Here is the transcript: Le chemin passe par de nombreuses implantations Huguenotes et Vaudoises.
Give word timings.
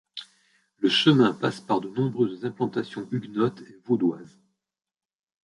Le 0.79 0.89
chemin 0.89 1.31
passe 1.31 1.59
par 1.61 1.79
de 1.79 1.87
nombreuses 1.87 2.43
implantations 2.43 3.07
Huguenotes 3.11 3.61
et 3.61 3.77
Vaudoises. 3.85 4.41